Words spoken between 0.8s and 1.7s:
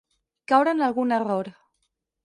algun error.